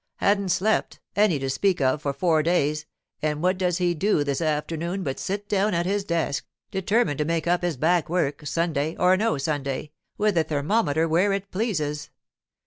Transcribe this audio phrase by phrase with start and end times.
[0.15, 2.87] Hadn't slept, any to speak of for four days,
[3.21, 7.23] and what does he do this afternoon but sit down at his desk, determined to
[7.23, 12.09] make up his back work, Sunday or no Sunday, with the thermometer where it pleases.